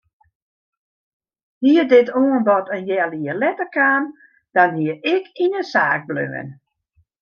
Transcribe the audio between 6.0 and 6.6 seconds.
bleaun.